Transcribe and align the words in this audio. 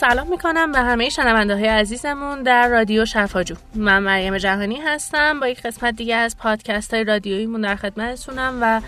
سلام 0.00 0.28
می‌کنم 0.30 0.72
به 0.72 0.78
همه 0.78 1.08
شنونده 1.08 1.54
های 1.54 1.66
عزیزمون 1.66 2.42
در 2.42 2.68
رادیو 2.68 3.04
شفاجو 3.04 3.54
من 3.74 3.98
مریم 3.98 4.38
جهانی 4.38 4.76
هستم 4.76 5.40
با 5.40 5.48
یک 5.48 5.62
قسمت 5.62 5.96
دیگه 5.96 6.16
از 6.16 6.36
پادکست 6.36 6.94
های 6.94 7.04
رادیوییمون 7.04 7.60
در 7.60 7.76
خدمتتونم 7.76 8.58
و 8.60 8.80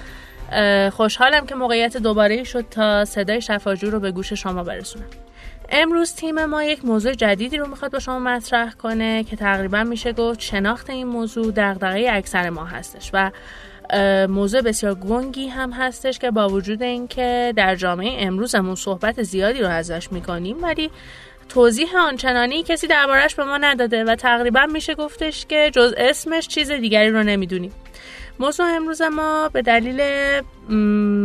خوشحالم 0.91 1.47
که 1.47 1.55
موقعیت 1.55 1.97
دوباره 1.97 2.45
شد 2.45 2.67
تا 2.71 3.05
صدای 3.05 3.41
شفاجو 3.41 3.91
رو 3.91 4.01
به 4.01 4.13
گوش 4.13 4.33
شما 4.33 4.65
برسونم. 4.65 5.07
امروز 5.71 6.15
تیم 6.15 6.45
ما 6.45 6.65
یک 6.65 6.85
موضوع 6.85 7.13
جدیدی 7.13 7.57
رو 7.57 7.69
می‌خواد 7.69 7.93
با 7.93 7.99
شما 7.99 8.19
مطرح 8.19 8.73
کنه 8.73 9.25
که 9.25 9.37
تقریبا 9.37 9.85
میشه 9.85 10.13
گفت 10.13 10.41
شناخت 10.41 10.91
این 10.91 11.07
موضوع 11.07 11.53
دغدغه 11.57 12.09
اکثر 12.13 12.51
ما 12.51 12.65
هستش 12.65 13.11
و 13.13 13.31
موضوع 14.29 14.61
بسیار 14.61 14.95
گنگی 14.95 15.49
هم 15.49 15.73
هستش 15.73 16.19
که 16.19 16.31
با 16.31 16.49
وجود 16.49 16.83
اینکه 16.83 17.53
در 17.57 17.77
جامعه 17.77 18.27
امروزمون 18.27 18.75
صحبت 18.75 19.23
زیادی 19.23 19.61
رو 19.61 19.69
ازش 19.69 20.13
می‌کنیم 20.13 20.63
ولی 20.63 20.91
توضیح 21.49 21.89
آنچنانی 21.99 22.63
کسی 22.63 22.87
دربارش 22.87 23.35
به 23.35 23.45
ما 23.45 23.59
نداده 23.59 24.05
و 24.05 24.15
تقریبا 24.15 24.67
میشه 24.67 24.95
گفتش 24.95 25.47
که 25.47 25.71
جز 25.75 25.95
اسمش 25.97 26.49
چیز 26.49 26.71
دیگری 26.71 27.11
رو 27.11 27.23
نمی‌دونیم. 27.23 27.73
موضوع 28.39 28.67
امروز 28.67 29.03
ما 29.03 29.49
به 29.53 29.63
دلیل 29.63 30.01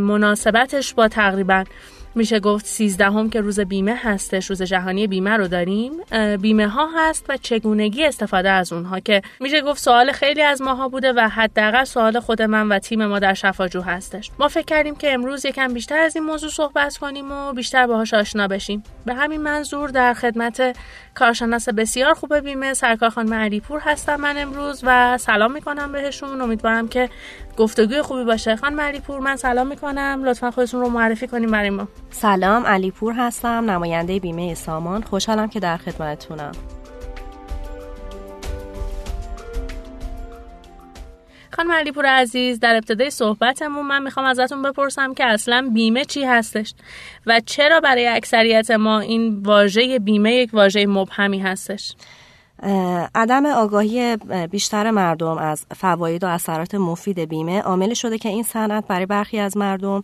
مناسبتش 0.08 0.94
با 0.94 1.08
تقریبا 1.08 1.64
میشه 2.16 2.40
گفت 2.40 2.66
سیزدهم 2.66 3.30
که 3.30 3.42
روز 3.42 3.60
بیمه 3.60 3.96
هستش 3.96 4.50
روز 4.50 4.62
جهانی 4.62 5.08
بیمه 5.08 5.32
رو 5.38 5.48
داریم. 5.48 5.92
بیمه 6.42 6.68
ها 6.68 6.90
هست 6.98 7.26
و 7.30 7.38
چگونگی 7.38 8.06
استفاده 8.06 8.50
از 8.50 8.74
اونها 8.74 9.00
که 9.00 9.22
میشه 9.40 9.62
گفت 9.62 9.80
سوال 9.82 10.12
خیلی 10.12 10.42
از 10.42 10.62
ماها 10.62 10.90
بوده 10.90 11.14
و 11.14 11.30
حداقل 11.30 11.84
سوال 11.84 12.20
خود 12.20 12.42
من 12.42 12.70
و 12.70 12.80
تیم 12.80 13.06
ما 13.06 13.20
در 13.20 13.34
شفاجو 13.34 13.82
هستش. 13.82 14.32
ما 14.40 14.48
فکر 14.48 14.66
کردیم 14.66 14.96
که 14.96 15.14
امروز 15.14 15.46
یکم 15.46 15.74
بیشتر 15.74 15.98
از 15.98 16.16
این 16.16 16.26
موضوع 16.26 16.50
صحبت 16.50 16.98
کنیم 16.98 17.32
و 17.32 17.54
بیشتر 17.54 17.88
باهاش 17.88 18.14
آشنا 18.14 18.48
بشیم. 18.48 18.84
به 19.06 19.14
همین 19.14 19.42
منظور 19.42 19.90
در 19.90 20.14
خدمت 20.14 20.78
کارشناس 21.14 21.70
بسیار 21.70 22.14
خوب 22.14 22.36
بیمه 22.36 22.74
سرکار 22.74 23.10
خانم 23.10 23.34
علیپور 23.34 23.80
هستم 23.80 24.16
من 24.16 24.38
امروز 24.38 24.82
و 24.84 25.18
سلام 25.18 25.52
می‌کنم 25.52 25.92
بهشون. 25.92 26.42
امیدوارم 26.42 26.88
که 26.88 27.10
گفتگوی 27.58 28.02
خوبی 28.02 28.24
باشه. 28.24 28.56
خانم 28.56 28.82
علیپور 28.82 29.20
من 29.20 29.36
سلام 29.36 29.68
می‌کنم. 29.68 30.22
لطفا 30.26 30.52
خودتون 30.52 30.82
رو 30.82 30.90
معرفی 30.90 31.28
کنیم 31.28 31.52
برای 31.52 31.70
ما. 31.70 31.88
سلام 32.10 32.66
علیپور 32.66 33.14
هستم 33.14 33.72
نماینده 33.72 34.20
بیمه 34.20 34.54
سامان. 34.54 35.02
خوشحالم 35.02 35.50
که 35.50 35.60
در 35.60 35.78
خدمتتونم. 35.78 36.52
خانم 41.52 41.72
علیپور 41.72 42.06
عزیز 42.06 42.60
در 42.60 42.76
ابتدای 42.76 43.10
صحبتمون 43.10 43.86
من 43.86 44.04
می‌خوام 44.04 44.26
ازتون 44.26 44.62
بپرسم 44.62 45.14
که 45.14 45.26
اصلا 45.26 45.70
بیمه 45.74 46.06
چی 46.06 46.24
هستش 46.24 46.74
و 47.26 47.42
چرا 47.46 47.80
برای 47.80 48.08
اکثریت 48.08 48.72
ما 48.72 49.00
این 49.00 49.42
واژه 49.44 50.00
بیمه 50.00 50.34
یک 50.34 50.50
واژه 50.54 50.86
مبهمی 50.86 51.40
هستش؟ 51.40 51.96
عدم 53.16 53.46
آگاهی 53.46 54.18
بیشتر 54.52 54.92
مردم 54.92 55.38
از 55.38 55.66
فواید 55.76 56.24
و 56.24 56.28
اثرات 56.28 56.76
مفید 56.76 57.20
بیمه 57.20 57.62
عامل 57.62 57.94
شده 57.94 58.18
که 58.18 58.30
این 58.30 58.44
صنعت 58.44 58.88
برای 58.88 59.06
برخی 59.06 59.40
از 59.40 59.58
مردم 59.58 60.04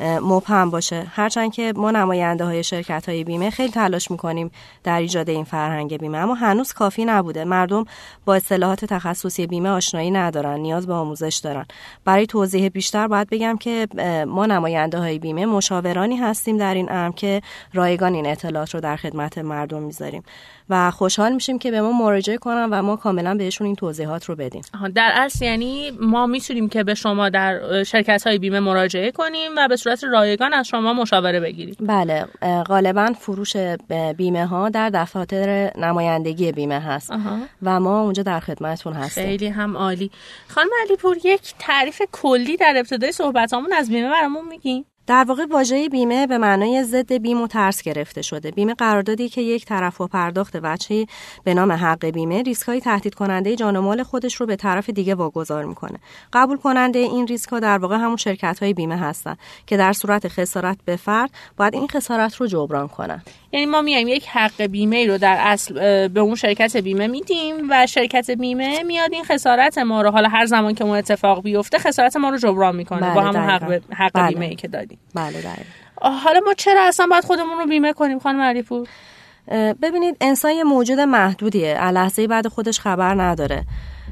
مبهم 0.00 0.70
باشه. 0.70 1.06
هرچند 1.10 1.52
که 1.52 1.72
ما 1.76 1.90
نماینده 1.90 2.44
های 2.44 2.64
شرکت 2.64 3.08
های 3.08 3.24
بیمه 3.24 3.50
خیلی 3.50 3.72
تلاش 3.72 4.10
می‌کنیم 4.10 4.50
در 4.84 5.00
ایجاد 5.00 5.30
این 5.30 5.44
فرهنگ 5.44 5.98
بیمه 5.98 6.18
اما 6.18 6.34
هنوز 6.34 6.72
کافی 6.72 7.04
نبوده. 7.04 7.44
مردم 7.44 7.84
با 8.24 8.34
اصطلاحات 8.34 8.84
تخصصی 8.84 9.46
بیمه 9.46 9.68
آشنایی 9.68 10.10
ندارن 10.10 10.60
نیاز 10.60 10.86
به 10.86 10.92
آموزش 10.94 11.40
دارن. 11.44 11.64
برای 12.04 12.26
توضیح 12.26 12.68
بیشتر 12.68 13.06
باید 13.06 13.28
بگم 13.30 13.56
که 13.56 13.88
ما 14.28 14.46
نماینده 14.46 14.98
های 14.98 15.18
بیمه 15.18 15.46
مشاورانی 15.46 16.16
هستیم 16.16 16.56
در 16.56 16.74
این 16.74 16.92
امر 16.92 17.12
که 17.12 17.42
رایگان 17.72 18.14
این 18.14 18.26
اطلاعات 18.26 18.74
رو 18.74 18.80
در 18.80 18.96
خدمت 18.96 19.38
مردم 19.38 19.82
می‌ذاریم. 19.82 20.22
و 20.70 20.90
خوشحال 20.90 21.32
میشیم 21.32 21.58
که 21.58 21.70
به 21.70 21.80
ما 21.80 21.92
مراجعه 21.92 22.36
کنن 22.36 22.68
و 22.70 22.82
ما 22.82 22.96
کاملا 22.96 23.34
بهشون 23.34 23.66
این 23.66 23.76
توضیحات 23.76 24.24
رو 24.24 24.36
بدیم. 24.36 24.62
در 24.94 25.12
اصل 25.14 25.44
یعنی 25.44 25.90
ما 26.00 26.26
می‌تونیم 26.26 26.68
که 26.68 26.84
به 26.84 26.94
شما 26.94 27.28
در 27.28 27.82
شرکت 27.84 28.26
های 28.26 28.38
بیمه 28.38 28.60
مراجعه 28.60 29.10
کنیم 29.10 29.50
و 29.56 29.68
به 29.68 29.76
صورت 29.76 30.04
رایگان 30.04 30.54
از 30.54 30.66
شما 30.66 30.92
مشاوره 30.92 31.40
بگیریم. 31.40 31.76
بله 31.80 32.26
غالبا 32.66 33.12
فروش 33.18 33.56
بیمه 34.16 34.46
ها 34.46 34.68
در 34.68 34.90
دفاتر 34.90 35.70
نمایندگی 35.78 36.52
بیمه 36.52 36.80
هست 36.80 37.12
و 37.62 37.80
ما 37.80 38.00
اونجا 38.00 38.22
در 38.22 38.40
خدمتتون 38.40 38.92
هستیم. 38.92 39.24
خیلی 39.24 39.46
هم 39.46 39.76
عالی. 39.76 40.10
خانم 40.48 40.70
علیپور 40.86 41.16
یک 41.24 41.54
تعریف 41.58 42.02
کلی 42.12 42.56
در 42.56 42.74
ابتدای 42.76 43.12
صحبتامون 43.12 43.72
از 43.72 43.90
بیمه 43.90 44.10
برامون 44.10 44.48
میگیم 44.48 44.84
در 45.06 45.24
واقع 45.28 45.46
واژه 45.50 45.88
بیمه 45.88 46.26
به 46.26 46.38
معنای 46.38 46.84
ضد 46.84 47.12
بیم 47.12 47.42
و 47.42 47.46
ترس 47.46 47.82
گرفته 47.82 48.22
شده. 48.22 48.50
بیمه 48.50 48.74
قراردادی 48.74 49.28
که 49.28 49.40
یک 49.40 49.64
طرف 49.66 50.00
و 50.00 50.06
پرداخت 50.06 50.58
وجهی 50.62 51.06
به 51.44 51.54
نام 51.54 51.72
حق 51.72 52.04
بیمه 52.06 52.42
ریسکای 52.42 52.80
تهدید 52.80 53.14
کننده 53.14 53.56
جان 53.56 53.76
و 53.76 53.82
مال 53.82 54.02
خودش 54.02 54.34
رو 54.34 54.46
به 54.46 54.56
طرف 54.56 54.90
دیگه 54.90 55.14
واگذار 55.14 55.64
می‌کنه. 55.64 55.98
قبول 56.32 56.56
کننده 56.56 56.98
این 56.98 57.26
ریسک 57.26 57.48
ها 57.48 57.60
در 57.60 57.78
واقع 57.78 57.96
همون 57.96 58.16
شرکت 58.16 58.58
های 58.62 58.74
بیمه 58.74 58.96
هستن 58.96 59.36
که 59.66 59.76
در 59.76 59.92
صورت 59.92 60.28
خسارت 60.28 60.78
به 60.84 60.96
فرد 60.96 61.30
باید 61.56 61.74
این 61.74 61.88
خسارت 61.88 62.36
رو 62.36 62.46
جبران 62.46 62.88
کنن. 62.88 63.22
یعنی 63.54 63.66
ما 63.66 63.82
میایم 63.82 64.08
یک 64.08 64.28
حق 64.28 64.62
بیمه 64.62 65.06
رو 65.06 65.18
در 65.18 65.36
اصل 65.40 66.08
به 66.08 66.20
اون 66.20 66.34
شرکت 66.34 66.76
بیمه 66.76 67.06
میدیم 67.06 67.54
و 67.70 67.86
شرکت 67.86 68.30
بیمه 68.30 68.82
میاد 68.82 69.12
این 69.12 69.24
خسارت 69.24 69.78
ما 69.78 70.02
رو 70.02 70.10
حالا 70.10 70.28
هر 70.28 70.46
زمان 70.46 70.74
که 70.74 70.84
اون 70.84 70.96
اتفاق 70.96 71.42
بیفته 71.42 71.78
خسارت 71.78 72.16
ما 72.16 72.30
رو 72.30 72.36
جبران 72.38 72.76
می‌کنه 72.76 73.00
بله 73.00 73.14
با 73.14 73.20
همون 73.20 73.50
حق, 73.50 73.80
حق 73.92 74.10
بله. 74.14 74.28
بیمه 74.28 74.46
ای 74.46 74.54
که 74.54 74.68
دادیم. 74.68 74.98
بله 75.14 75.38
بله 75.42 76.10
حالا 76.10 76.40
ما 76.46 76.54
چرا 76.54 76.84
اصلا 76.88 77.06
باید 77.06 77.24
خودمون 77.24 77.58
رو 77.58 77.66
بیمه 77.66 77.92
کنیم 77.92 78.18
خانم 78.18 78.40
علیپور؟ 78.40 78.88
ببینید 79.82 80.16
انسان 80.20 80.52
یه 80.52 80.64
موجود 80.64 81.00
محدودیه. 81.00 81.90
لحظه 81.90 82.26
بعد 82.26 82.48
خودش 82.48 82.80
خبر 82.80 83.14
نداره. 83.22 83.64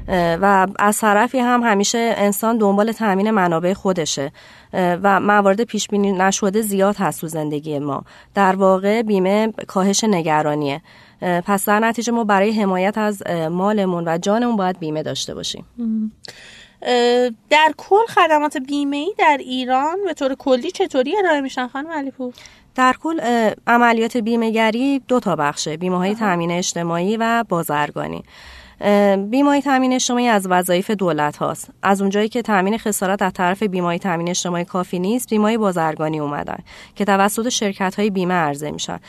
و 0.07 0.67
از 0.79 0.99
طرفی 0.99 1.39
هم 1.39 1.63
همیشه 1.63 2.13
انسان 2.17 2.57
دنبال 2.57 2.91
تامین 2.91 3.31
منابع 3.31 3.73
خودشه. 3.73 4.31
و 4.73 5.19
موارد 5.19 5.63
پیش 5.63 5.87
بینی 5.87 6.11
نشده 6.11 6.61
زیاد 6.61 6.95
هست 6.95 7.21
تو 7.21 7.27
زندگی 7.27 7.79
ما. 7.79 8.03
در 8.35 8.55
واقع 8.55 9.01
بیمه 9.01 9.53
کاهش 9.67 10.03
نگرانیه. 10.03 10.81
پس 11.21 11.65
در 11.65 11.79
نتیجه 11.79 12.11
ما 12.11 12.23
برای 12.23 12.51
حمایت 12.51 12.97
از 12.97 13.23
مالمون 13.51 14.07
و 14.07 14.17
جانمون 14.17 14.55
باید 14.55 14.79
بیمه 14.79 15.03
داشته 15.03 15.33
باشیم. 15.33 15.65
در 17.49 17.71
کل 17.77 18.05
خدمات 18.09 18.57
بیمه 18.57 18.97
ای 18.97 19.13
در 19.17 19.37
ایران 19.39 19.97
به 20.05 20.13
طور 20.13 20.35
کلی 20.35 20.71
چطوری 20.71 21.17
ارائه 21.17 21.41
میشن 21.41 21.67
خانم 21.67 21.91
علیپور؟ 21.91 22.33
در 22.75 22.95
کل 23.03 23.19
عملیات 23.67 24.17
بیمهگری 24.17 25.01
دو 25.07 25.19
تا 25.19 25.35
بخشه. 25.35 25.77
بیمه 25.77 25.97
های 25.97 26.15
تامین 26.15 26.51
اجتماعی 26.51 27.17
و 27.17 27.43
بازرگانی. 27.49 28.23
بیمه 29.29 29.61
تامین 29.61 29.93
اجتماعی 29.93 30.27
از 30.27 30.47
وظایف 30.49 30.91
دولت 30.91 31.37
هاست. 31.37 31.69
از 31.83 32.01
اونجایی 32.01 32.29
که 32.29 32.41
تامین 32.41 32.77
خسارت 32.77 33.21
از 33.21 33.33
طرف 33.33 33.63
بیمه 33.63 33.97
تامین 33.97 34.29
اجتماعی 34.29 34.65
کافی 34.65 34.99
نیست 34.99 35.29
بیمه 35.29 35.57
بازرگانی 35.57 36.19
اومدن 36.19 36.57
که 36.95 37.05
توسط 37.05 37.49
شرکت 37.49 37.95
های 37.95 38.09
بیمه 38.09 38.33
عرضه 38.33 38.71
میشن. 38.71 38.99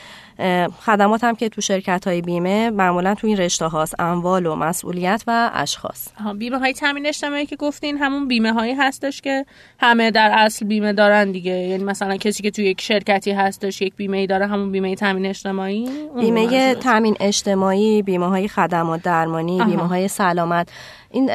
خدمات 0.85 1.23
هم 1.23 1.35
که 1.35 1.49
تو 1.49 1.61
شرکت 1.61 2.07
های 2.07 2.21
بیمه 2.21 2.69
معمولا 2.69 3.15
تو 3.15 3.27
این 3.27 3.37
رشته 3.37 3.65
هاست. 3.65 3.99
اموال 3.99 4.45
و 4.45 4.55
مسئولیت 4.55 5.23
و 5.27 5.51
اشخاص. 5.53 6.07
بیمه 6.37 6.59
های 6.59 6.73
تامین 6.73 7.07
اجتماعی 7.07 7.45
که 7.45 7.55
گفتین 7.55 7.97
همون 7.97 8.27
بیمه 8.27 8.53
هایی 8.53 8.73
هستش 8.73 9.21
که 9.21 9.45
همه 9.79 10.11
در 10.11 10.31
اصل 10.33 10.65
بیمه 10.65 10.93
دارن 10.93 11.31
دیگه. 11.31 11.51
یعنی 11.51 11.83
مثلا 11.83 12.17
کسی 12.17 12.43
که 12.43 12.51
تو 12.51 12.61
یک 12.61 12.81
شرکتی 12.81 13.31
هستش 13.31 13.81
یک 13.81 13.95
بیمه 13.95 14.17
ای 14.17 14.27
داره 14.27 14.47
همون 14.47 14.71
بیمه 14.71 14.95
تامین 14.95 15.25
اجتماعی؟ 15.25 15.89
بیمه 16.19 16.75
تامین 16.75 17.15
اجتماعی 17.19 18.01
بیمه 18.01 18.27
های 18.27 18.47
خدمات 18.47 19.01
درمانی 19.01 19.64
بیمه 19.65 19.87
های 19.87 20.07
سلامت. 20.07 20.69
این 21.11 21.29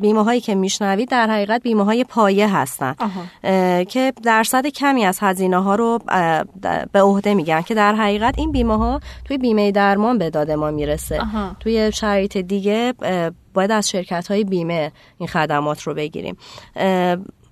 بیمه 0.00 0.24
هایی 0.24 0.40
که 0.40 0.54
میشنوید 0.54 1.08
در 1.08 1.30
حقیقت 1.30 1.62
بیمه 1.62 1.84
های 1.84 2.04
پایه 2.04 2.56
هستن. 2.56 2.94
که 3.84 4.12
درصد 4.22 4.66
کمی 4.66 5.04
از 5.04 5.18
هزینه 5.20 5.62
ها 5.62 5.74
رو 5.74 5.98
به 6.92 7.02
عهده 7.02 7.34
میگن 7.34 7.60
که 7.60 7.74
در 7.74 7.94
حقیقت 7.94 8.38
این 8.38 8.52
بیمه 8.52 8.76
ها 8.76 9.00
توی 9.24 9.38
بیمه 9.38 9.72
درمان 9.72 10.18
به 10.18 10.30
داد 10.30 10.50
ما 10.50 10.70
می‌رسه. 10.70 11.20
توی 11.60 11.92
شرایط 11.92 12.36
دیگه 12.36 12.94
باید 13.54 13.70
از 13.70 13.90
شرکت 13.90 14.30
های 14.30 14.44
بیمه 14.44 14.92
این 15.18 15.28
خدمات 15.28 15.82
رو 15.82 15.94
بگیریم. 15.94 16.36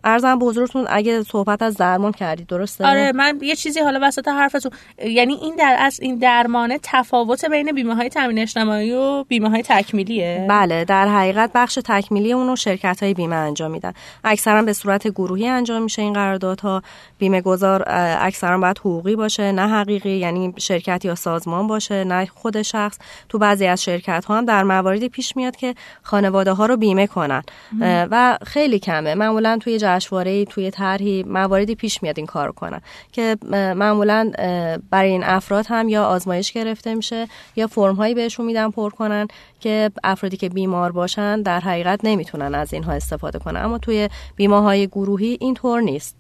ارزم 0.04 0.38
به 0.38 0.46
حضورتون 0.46 0.86
اگه 0.88 1.22
صحبت 1.22 1.62
از 1.62 1.76
درمان 1.76 2.12
کردید 2.12 2.46
درسته؟ 2.46 2.86
آره 2.86 3.12
من 3.12 3.38
یه 3.42 3.56
چیزی 3.56 3.80
حالا 3.80 3.98
وسط 4.02 4.28
حرفتون 4.28 4.72
یعنی 5.04 5.34
این 5.34 5.56
در 5.56 5.76
از 5.78 6.00
این 6.00 6.18
درمانه 6.18 6.78
تفاوت 6.82 7.44
بین 7.44 7.72
بیمه 7.72 7.94
های 7.94 8.08
تامین 8.08 8.38
اجتماعی 8.38 8.92
و 8.92 9.24
بیمه 9.24 9.50
های 9.50 9.62
تکمیلیه؟ 9.62 10.46
بله 10.48 10.84
در 10.84 11.08
حقیقت 11.08 11.50
بخش 11.54 11.78
تکمیلی 11.84 12.32
اونو 12.32 12.56
شرکت 12.56 13.02
های 13.02 13.14
بیمه 13.14 13.36
انجام 13.36 13.70
میدن. 13.70 13.92
اکثرا 14.24 14.62
به 14.62 14.72
صورت 14.72 15.08
گروهی 15.08 15.48
انجام 15.48 15.82
میشه 15.82 16.02
این 16.02 16.12
قراردادها. 16.12 16.82
بیمه 17.18 17.40
گذار 17.40 17.84
اکثرا 18.20 18.58
باید 18.58 18.78
حقوقی 18.78 19.16
باشه 19.16 19.52
نه 19.52 19.68
حقیقی 19.68 20.16
یعنی 20.16 20.54
شرکت 20.58 21.04
یا 21.04 21.14
سازمان 21.14 21.66
باشه 21.66 22.04
نه 22.04 22.26
خود 22.26 22.62
شخص. 22.62 22.98
تو 23.28 23.38
بعضی 23.38 23.66
از 23.66 23.82
شرکت 23.82 24.24
ها 24.24 24.38
هم 24.38 24.44
در 24.44 24.62
مواردی 24.62 25.08
پیش 25.08 25.36
میاد 25.36 25.56
که 25.56 25.74
خانواده 26.02 26.52
ها 26.52 26.66
رو 26.66 26.76
بیمه 26.76 27.06
کنن. 27.06 27.42
و 27.80 28.38
خیلی 28.46 28.78
کمه. 28.78 29.14
معمولا 29.14 29.58
توی 29.60 29.78
جشنواره 29.88 30.44
توی 30.44 30.70
طرحی 30.70 31.22
مواردی 31.22 31.74
پیش 31.74 32.02
میاد 32.02 32.18
این 32.18 32.26
کار 32.26 32.52
کنن 32.52 32.80
که 33.12 33.36
معمولا 33.52 34.30
برای 34.90 35.10
این 35.10 35.24
افراد 35.24 35.66
هم 35.68 35.88
یا 35.88 36.04
آزمایش 36.04 36.52
گرفته 36.52 36.94
میشه 36.94 37.26
یا 37.56 37.66
فرم 37.66 37.94
هایی 37.94 38.14
بهشون 38.14 38.46
میدن 38.46 38.70
پر 38.70 38.90
کنن 38.90 39.28
که 39.60 39.90
افرادی 40.04 40.36
که 40.36 40.48
بیمار 40.48 40.92
باشن 40.92 41.42
در 41.42 41.60
حقیقت 41.60 42.00
نمی‌تونن 42.04 42.54
از 42.54 42.72
اینها 42.72 42.92
استفاده 42.92 43.38
کنن. 43.38 43.64
اما 43.64 43.78
توی 43.78 44.08
بیماهای 44.36 44.86
گروهی 44.86 45.38
اینطور 45.40 45.80
نیست. 45.80 46.16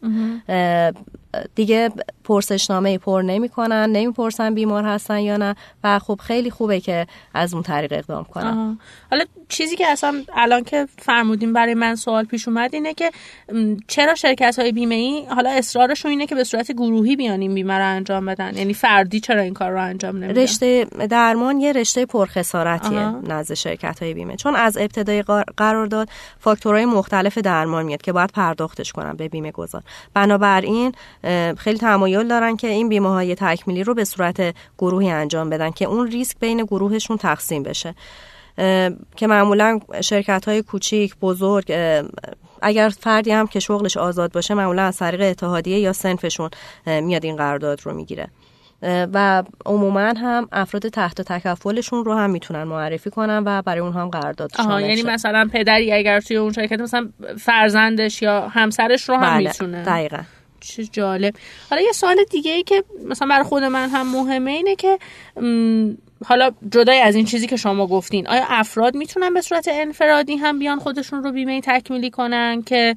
دیگه 1.54 1.90
پرسشنامه 2.24 2.98
پر 2.98 3.22
نمی‌کنن 3.22 3.90
نمی‌پرسن 3.90 4.54
بیمار 4.54 4.84
هستن 4.84 5.18
یا 5.18 5.36
نه. 5.36 5.54
و 5.84 5.98
خب 5.98 6.20
خیلی 6.22 6.50
خوبه 6.50 6.80
که 6.80 7.06
از 7.34 7.54
اون 7.54 7.62
طریق 7.62 7.92
اقدام 7.92 8.24
کنن. 8.24 8.78
حالا 9.10 9.24
چیزی 9.48 9.76
که 9.76 9.86
اصلا 9.86 10.22
الان 10.32 10.64
که 10.64 10.88
فرمودیم 10.98 11.52
برای 11.52 11.74
من 11.74 11.94
سوال 11.94 12.24
پیش 12.24 12.48
اومد 12.48 12.74
اینه 12.74 12.94
که 12.94 13.10
چرا 13.86 14.14
شرکت 14.14 14.58
های 14.58 14.72
بیمه 14.72 14.94
ای 14.94 15.26
حالا 15.26 15.50
اصرارشون 15.50 16.10
اینه 16.10 16.26
که 16.26 16.34
به 16.34 16.44
صورت 16.44 16.72
گروهی 16.72 17.16
بیان 17.16 17.40
این 17.40 17.54
بیمه 17.54 17.78
رو 17.78 17.84
انجام 17.84 18.26
بدن؟ 18.26 18.56
یعنی 18.56 18.74
فردی 18.74 19.20
چرا 19.20 19.40
این 19.40 19.54
کار 19.54 19.70
رو 19.70 19.82
انجام 19.82 20.16
نمیدن؟ 20.16 20.42
رشته 20.42 20.84
درمان 21.10 21.60
یه 21.60 21.72
رشته 21.72 22.06
پرخسارتیه 22.06 23.10
نزد 23.28 23.54
شرکت 23.54 24.02
های 24.02 24.14
بیمه. 24.14 24.36
چون 24.36 24.56
از 24.56 24.76
ابتدای 24.76 25.24
قرارداد 25.56 26.08
فاکتورهای 26.38 26.84
مختلف 26.84 27.38
درمان 27.38 27.84
میاد 27.84 28.02
که 28.02 28.12
باید 28.12 28.30
پرداختش 28.30 28.92
کنن 28.92 29.16
به 29.16 29.28
بیمه 29.28 29.50
گذار. 29.50 29.82
بنابراین 30.14 30.92
خیلی 31.58 31.78
تمایل 31.78 32.28
دارن 32.28 32.56
که 32.56 32.68
این 32.68 32.88
بیمه 32.88 33.08
های 33.08 33.34
تکمیلی 33.34 33.84
رو 33.84 33.94
به 33.94 34.04
صورت 34.04 34.54
گروهی 34.78 35.10
انجام 35.10 35.50
بدن 35.50 35.70
که 35.70 35.84
اون 35.84 36.06
ریسک 36.06 36.36
بین 36.40 36.64
گروهشون 36.64 37.16
تقسیم 37.16 37.62
بشه. 37.62 37.94
که 39.16 39.26
معمولا 39.26 39.80
شرکت 40.00 40.48
های 40.48 40.62
کوچیک 40.62 41.16
بزرگ 41.16 41.72
اگر 42.62 42.88
فردی 42.88 43.30
هم 43.30 43.46
که 43.46 43.60
شغلش 43.60 43.96
آزاد 43.96 44.32
باشه 44.32 44.54
معمولا 44.54 44.82
از 44.82 44.96
طریق 44.96 45.20
اتحادیه 45.20 45.78
یا 45.78 45.92
سنفشون 45.92 46.50
میاد 46.86 47.24
این 47.24 47.36
قرارداد 47.36 47.80
رو 47.84 47.94
می‌گیره. 47.94 48.28
و 48.82 49.42
عموما 49.66 50.00
هم 50.00 50.48
افراد 50.52 50.88
تحت 50.88 51.22
تکفلشون 51.22 52.04
رو 52.04 52.14
هم 52.14 52.30
می‌تونن 52.30 52.62
معرفی 52.62 53.10
کنن 53.10 53.42
و 53.46 53.62
برای 53.62 53.80
اونها 53.80 54.02
هم 54.02 54.08
قرارداد 54.08 54.50
شامل 54.56 54.80
یعنی 54.80 55.02
مثلا 55.02 55.48
پدری 55.52 55.92
اگر 55.92 56.20
توی 56.20 56.36
اون 56.36 56.52
شرکت 56.52 56.80
مثلا 56.80 57.08
فرزندش 57.38 58.22
یا 58.22 58.48
همسرش 58.48 59.08
رو 59.08 59.14
هم 59.14 59.36
بله. 59.38 59.48
می‌تونه. 59.48 59.82
دقیقا. 59.82 60.18
چه 60.60 60.84
جالب. 60.84 61.34
حالا 61.70 61.82
یه 61.82 61.92
سوال 61.92 62.16
دیگه 62.30 62.52
ای 62.52 62.62
که 62.62 62.84
مثلا 63.04 63.28
برای 63.28 63.44
خود 63.44 63.62
من 63.62 63.88
هم 63.88 64.12
مهمه 64.12 64.50
اینه 64.50 64.76
که 64.76 64.98
حالا 66.24 66.50
جدای 66.70 67.00
از 67.00 67.14
این 67.14 67.24
چیزی 67.24 67.46
که 67.46 67.56
شما 67.56 67.86
گفتین 67.86 68.28
آیا 68.28 68.44
افراد 68.48 68.94
می‌تونن 68.94 69.34
به 69.34 69.40
صورت 69.40 69.68
انفرادی 69.72 70.36
هم 70.36 70.58
بیان 70.58 70.78
خودشون 70.78 71.22
رو 71.22 71.32
بیمه 71.32 71.60
تکمیلی 71.60 72.10
کنن 72.10 72.62
که 72.62 72.96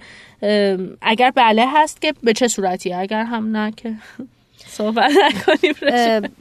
اگر 1.01 1.31
بله 1.35 1.65
هست 1.67 2.01
که 2.01 2.13
به 2.23 2.33
چه 2.33 2.47
صورتی 2.47 2.93
اگر 2.93 3.23
هم 3.23 3.57
نه 3.57 3.71
که 3.71 3.93
صحبت 4.77 5.11
نکنیم. 5.25 6.31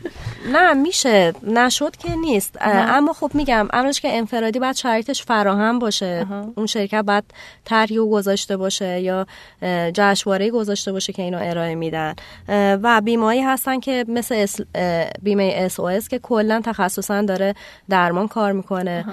نه 0.46 0.72
میشه. 0.72 1.32
نشد 1.42 1.96
که 1.96 2.14
نیست. 2.14 2.56
اما 2.60 3.12
خب 3.12 3.30
میگم 3.34 3.68
امرش 3.72 4.00
که 4.00 4.16
انفرادی 4.16 4.58
باید 4.58 4.76
شرایطش 4.76 5.22
فراهم 5.22 5.78
باشه. 5.78 6.26
اون 6.56 6.66
شرکت 6.66 7.02
باید 7.02 7.24
طرحی 7.64 7.98
گذاشته 7.98 8.56
باشه 8.56 9.00
یا 9.00 9.26
جشنواره 9.94 10.50
گذاشته 10.50 10.92
باشه 10.92 11.12
که 11.12 11.22
اینو 11.22 11.38
ارائه 11.40 11.74
میدن. 11.74 12.14
و 12.82 13.00
بیمایی 13.00 13.40
هستن 13.40 13.80
که 13.80 14.04
مثل 14.08 14.46
بیمه 15.22 15.52
اس 15.56 15.80
او 15.80 15.90
که 16.10 16.18
کلا 16.18 16.60
تخصصا 16.64 17.22
داره 17.22 17.54
درمان 17.88 18.28
کار 18.28 18.52
می‌کنه. 18.52 19.04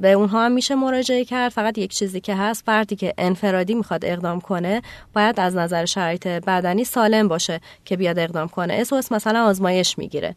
به 0.00 0.12
اونها 0.12 0.44
هم 0.44 0.52
میشه 0.52 0.74
مراجعه 0.74 1.24
کرد. 1.24 1.52
فقط 1.52 1.78
یک 1.78 1.90
چیزی 1.90 2.20
که 2.20 2.34
هست 2.34 2.64
فردی 2.66 2.96
که 2.96 3.14
انفرادی 3.18 3.74
می‌خواد 3.74 4.04
اقدام 4.04 4.40
کنه 4.40 4.82
باید 5.14 5.40
از 5.40 5.56
نظر 5.56 5.84
شرایط 5.84 6.26
بدنی 6.26 6.84
سالم 6.84 7.28
باشه 7.28 7.60
که 7.84 7.96
بیاد 7.96 8.18
اقدام 8.18 8.48
کنه. 8.48 8.74
اس 8.74 9.12
مثلا 9.12 9.44
آزمایش 9.44 9.98
می‌گیره. 9.98 10.34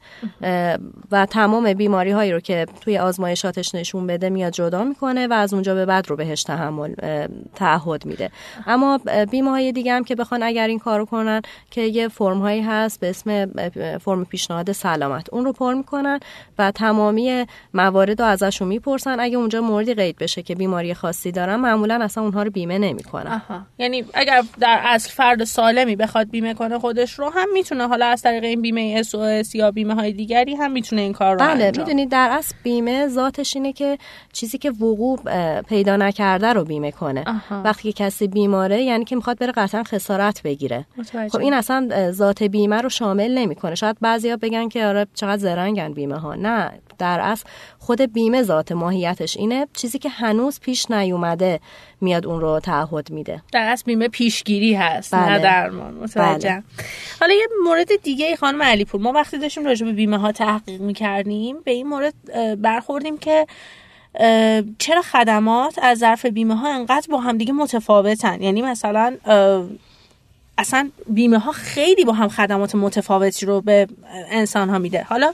و 1.11 1.25
تمام 1.25 1.73
بیماری 1.73 2.11
هایی 2.11 2.31
رو 2.31 2.39
که 2.39 2.65
توی 2.81 2.97
آزمایشاتش 2.97 3.75
نشون 3.75 4.07
بده 4.07 4.29
میاد 4.29 4.53
جدا 4.53 4.83
می‌کنه 4.83 5.27
و 5.27 5.33
از 5.33 5.53
اونجا 5.53 5.75
به 5.75 5.85
بعد 5.85 6.09
رو 6.09 6.15
بهش 6.15 6.43
تحمل 6.43 6.93
تعهد 7.55 8.05
میده. 8.05 8.31
اما 8.67 8.99
بیمه 9.31 9.49
های 9.49 9.71
دیگه 9.71 9.93
هم 9.93 10.03
که 10.03 10.15
بخوان 10.15 10.43
اگر 10.43 10.67
این 10.67 10.79
کارو 10.79 11.05
کنن 11.05 11.41
که 11.71 11.81
یه 11.81 12.07
فرم 12.07 12.39
هایی 12.39 12.61
هست 12.61 12.99
به 12.99 13.09
اسم 13.09 13.45
فرم 13.97 14.25
پیشنهاد 14.25 14.71
سلامت. 14.71 15.33
اون 15.33 15.45
رو 15.45 15.53
پر 15.53 15.73
می‌کنن 15.73 16.19
و 16.57 16.71
تمامی 16.71 17.45
موارد 17.73 18.21
رو 18.21 18.27
ازشون 18.27 18.67
می‌پرسن. 18.67 19.19
اگه 19.19 19.37
اونجا 19.37 19.61
موردی 19.61 19.93
قید 19.93 20.17
بشه 20.17 20.41
که 20.41 20.55
بیماری 20.55 20.93
خاصی 20.93 21.31
دارن 21.31 21.55
معمولا 21.55 21.99
اصلا 22.01 22.23
اونها 22.23 22.43
رو 22.43 22.51
بیمه 22.51 22.77
نمی‌کنن. 22.77 23.41
یعنی 23.77 24.05
اگر 24.13 24.43
در 24.59 24.81
اصل 24.83 25.09
فرد 25.09 25.43
سالمی 25.43 25.95
بخواد 25.95 26.29
بیمه 26.29 26.53
کنه 26.53 26.79
خودش 26.79 27.19
رو 27.19 27.29
هم 27.29 27.47
می‌تونه. 27.53 27.87
حالا 27.87 28.05
از 28.05 28.21
طریق 28.21 28.43
این 28.43 28.61
بیمه 28.61 29.03
اس 29.13 29.55
یا 29.55 29.71
بیمه 29.71 29.93
های 29.93 30.06
دیگری 30.11 30.55
هم 30.55 30.71
می‌تونه 30.71 31.01
این 31.01 31.13
کار 31.13 31.33
رو 31.33 31.39
بله 31.39 31.71
می‌دونید 31.77 32.09
در 32.09 32.29
اصل 32.31 32.55
بیمه 32.63 33.07
ذاتش 33.07 33.55
اینه 33.55 33.73
که 33.73 33.97
چیزی 34.33 34.57
که 34.57 34.71
وقوع 34.71 35.19
پیدا 35.61 35.95
نکرده 35.97 36.53
رو 36.53 36.63
بیمه 36.63 36.91
کنه. 36.91 37.23
وقتی 37.63 37.91
که 37.93 38.03
کسی 38.03 38.27
بیماره 38.27 38.81
یعنی 38.83 39.05
که 39.05 39.15
می‌خواد 39.15 39.37
بره 39.37 39.51
قطعا 39.51 39.83
خسارت 39.83 40.43
بگیره. 40.43 40.85
خب 41.31 41.39
این 41.39 41.53
اصلا 41.53 42.11
ذات 42.11 42.43
بیمه 42.43 42.81
رو 42.81 42.89
شامل 42.89 43.37
نمی‌کنه. 43.37 43.75
شاید 43.75 43.97
بعضیا 44.01 44.37
بگن 44.37 44.69
که 44.69 44.85
آره 44.85 45.07
چقدر 45.13 45.37
زرنگن 45.37 45.93
بیمه 45.93 46.17
ها 46.17 46.35
نه 46.35 46.71
در 46.97 47.19
اصل 47.19 47.45
خود 47.79 48.01
بیمه 48.01 48.43
ذات 48.43 48.71
ماهیتش 48.71 49.37
اینه. 49.37 49.67
چیزی 49.73 49.99
که 49.99 50.09
هنوز 50.09 50.59
پیش 50.59 50.91
نیومده 50.91 51.59
میاد 52.01 52.25
اون 52.25 52.41
رو 52.41 52.59
تعهد 52.59 53.11
میده. 53.11 53.41
در 53.51 53.67
اصل 53.67 53.83
بیمه 53.85 54.07
پیشگیری 54.07 54.73
هست 54.73 55.15
بله. 55.15 55.29
نه 55.29 55.39
درمان. 55.39 55.93
متوجه. 55.93 56.49
بله. 56.49 56.63
حالا 57.19 57.33
یه 57.33 57.47
مورد 57.63 58.01
دیگه 58.03 58.25
ای 58.25 58.35
خانم 58.35 58.63
علیپور. 58.63 59.01
ما 59.01 59.11
وقتی 59.11 59.37
داشتیم 59.37 59.65
راجع 59.65 59.85
به 59.85 59.91
بیمه 59.91 60.17
ها 60.17 60.31
تحقیق 60.31 60.81
می‌کردیم 60.81 61.57
به 61.63 61.71
این 61.71 61.87
مورد 61.87 62.13
برخوردیم 62.61 63.17
که 63.17 63.47
چرا 64.79 65.01
خدمات 65.01 65.79
از 65.81 65.97
ظرف 65.97 66.25
بیمه 66.25 66.55
ها 66.55 66.75
انقدر 66.75 67.07
با 67.09 67.19
هم 67.19 67.37
دیگه 67.37 67.53
متفاوتن؟ 67.53 68.41
یعنی 68.41 68.61
مثلا 68.61 69.17
اصلا 70.57 70.89
بیمه 71.07 71.39
ها 71.39 71.51
خیلی 71.51 72.05
با 72.05 72.13
هم 72.13 72.27
خدمات 72.27 72.75
متفاوتی 72.75 73.45
رو 73.45 73.61
به 73.61 73.87
انسان 74.29 74.69
ها 74.69 74.79
میده. 74.79 75.03
حالا 75.03 75.33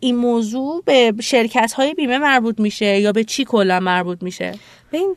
این 0.00 0.16
موضوع 0.16 0.82
به 0.86 1.14
شرکت 1.20 1.72
های 1.72 1.94
بیمه 1.94 2.18
مربوط 2.18 2.60
میشه 2.60 3.00
یا 3.00 3.12
به 3.12 3.24
چی 3.24 3.44
کلا 3.44 3.80
مربوط 3.80 4.22
میشه؟ 4.22 4.52
به 4.90 4.98
این 4.98 5.16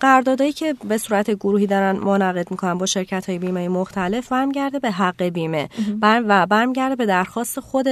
قراردادایی 0.00 0.52
که 0.52 0.74
به 0.88 0.98
صورت 0.98 1.30
گروهی 1.30 1.66
دارن 1.66 1.96
منعقد 1.96 2.50
می‌کنن 2.50 2.78
با 2.78 2.86
شرکت 2.86 3.28
های 3.28 3.38
بیمه 3.38 3.68
مختلف 3.68 4.28
برمیگرده 4.28 4.78
به 4.78 4.90
حق 4.90 5.22
بیمه. 5.22 5.68
بر 6.00 6.24
و 6.28 6.46
برمیگرده 6.46 6.96
به 6.96 7.06
درخواست 7.06 7.60
خود 7.60 7.86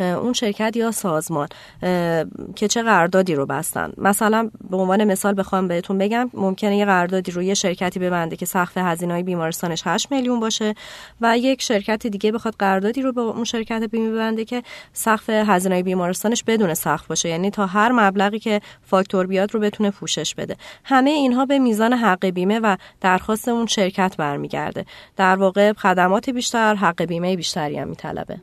اون 0.00 0.32
شرکت 0.32 0.76
یا 0.76 0.90
سازمان 0.90 1.48
که 2.56 2.68
چه 2.68 2.82
قراردادی 2.82 3.34
رو 3.34 3.46
بستن. 3.46 3.92
مثلا 3.98 4.50
به 4.70 4.76
عنوان 4.76 5.04
مثال 5.04 5.38
بخوام 5.38 5.68
بهتون 5.68 5.98
بگم 5.98 6.30
ممکنه 6.34 6.76
یه 6.76 6.84
قراردادی 6.84 7.32
رو 7.32 7.42
یه 7.42 7.54
شرکتی 7.54 8.00
ببنده 8.00 8.36
که 8.36 8.46
سقف 8.46 8.76
هزینه 8.76 9.12
های 9.12 9.22
بیمارستانش 9.22 9.82
8 9.86 10.12
میلیون 10.12 10.40
باشه 10.40 10.74
و 11.20 11.38
یک 11.38 11.62
شرکت 11.62 12.06
دیگه 12.06 12.32
بخواد 12.32 12.54
قراردادی 12.58 13.02
رو 13.02 13.12
با 13.12 13.22
اون 13.22 13.44
شرکت 13.44 13.82
بیمه 13.82 14.10
ببنده 14.10 14.44
که 14.44 14.62
سقف 14.92 15.30
هزینه 15.30 15.82
بیمارستانش 15.82 16.44
بدون 16.44 16.74
سقف 16.74 17.06
باشه. 17.06 17.28
یعنی 17.28 17.50
تا 17.50 17.66
هر 17.66 17.92
مبلغی 17.92 18.38
که 18.38 18.60
فاکتور 18.82 19.26
بیاد 19.26 19.54
رو 19.54 19.60
بتونه 19.60 19.90
پوشش 19.90 20.34
بده. 20.34 20.56
همه 20.84 21.10
اینها 21.10 21.46
به 21.46 21.58
میزان 21.58 21.92
حق 21.92 22.26
بیمه 22.26 22.58
و 22.58 22.76
درخواست 23.00 23.48
اون 23.48 23.66
شرکت 23.66 24.16
برمیگرده. 24.16 24.84
در 25.16 25.36
واقع 25.36 25.72
خدمات 25.72 26.30
بیشتر 26.30 26.74
حق 26.74 27.02
بیمه 27.02 27.36
بیشتری 27.36 27.78
هم 27.78 27.88
میطلبه. 27.88 28.36